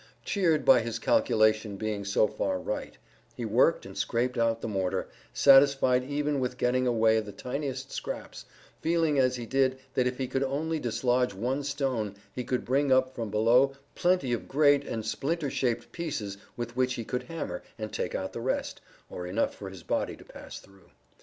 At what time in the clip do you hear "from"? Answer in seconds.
13.13-13.29